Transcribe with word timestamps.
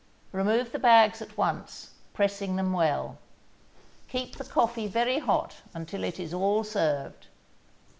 Remove 0.31 0.71
the 0.71 0.79
bags 0.79 1.21
at 1.21 1.37
once, 1.37 1.91
pressing 2.15 2.55
them 2.55 2.73
well. 2.73 3.19
Keep 4.07 4.37
the 4.37 4.43
coffee 4.43 4.87
very 4.87 5.19
hot 5.19 5.57
until 5.75 6.03
it 6.03 6.19
is 6.19 6.33
all 6.33 6.63
served. 6.63 7.27